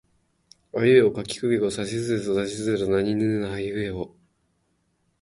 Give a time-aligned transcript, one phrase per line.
[0.73, 4.17] あいうえおかきくけこさしすせそたちつてとなにぬねのはひふへほ